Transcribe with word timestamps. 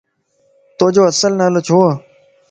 تو 0.77 0.85
جو 0.95 1.01
اصل 1.11 1.31
نالو 1.39 1.59
ڇو 1.67 1.75
و؟ 1.83 1.87